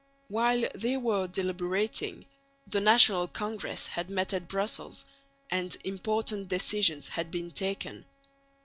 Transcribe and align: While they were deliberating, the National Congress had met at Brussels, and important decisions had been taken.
While 0.29 0.67
they 0.73 0.97
were 0.97 1.27
deliberating, 1.27 2.25
the 2.65 2.81
National 2.81 3.27
Congress 3.27 3.85
had 3.85 4.09
met 4.09 4.33
at 4.33 4.47
Brussels, 4.47 5.05
and 5.51 5.77
important 5.83 6.47
decisions 6.47 7.09
had 7.09 7.29
been 7.29 7.51
taken. 7.51 8.03